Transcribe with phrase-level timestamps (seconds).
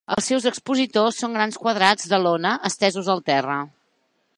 [0.13, 3.61] Els seus expositors són grans quadrats de lona estesos al terra.